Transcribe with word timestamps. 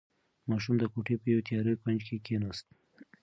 ماشوم 0.49 0.75
د 0.79 0.83
کوټې 0.93 1.15
په 1.21 1.27
یوه 1.31 1.41
تیاره 1.47 1.73
کونج 1.81 1.99
کې 2.07 2.17
کېناست. 2.25 2.65